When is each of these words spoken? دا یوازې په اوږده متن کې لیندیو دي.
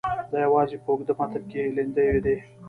دا 0.31 0.37
یوازې 0.45 0.77
په 0.83 0.89
اوږده 0.91 1.13
متن 1.19 1.43
کې 1.51 1.73
لیندیو 1.77 2.23
دي. 2.25 2.35